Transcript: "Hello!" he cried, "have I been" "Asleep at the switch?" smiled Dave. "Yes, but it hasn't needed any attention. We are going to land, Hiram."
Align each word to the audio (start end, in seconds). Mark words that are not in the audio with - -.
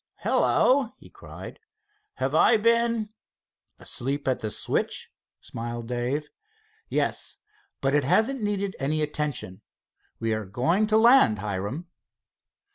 "Hello!" 0.21 0.93
he 0.97 1.11
cried, 1.11 1.59
"have 2.15 2.33
I 2.33 2.57
been" 2.57 3.09
"Asleep 3.77 4.27
at 4.27 4.39
the 4.39 4.49
switch?" 4.49 5.11
smiled 5.39 5.87
Dave. 5.87 6.29
"Yes, 6.89 7.37
but 7.81 7.93
it 7.93 8.03
hasn't 8.03 8.41
needed 8.41 8.75
any 8.79 9.03
attention. 9.03 9.61
We 10.19 10.33
are 10.33 10.45
going 10.45 10.87
to 10.87 10.97
land, 10.97 11.37
Hiram." 11.37 11.87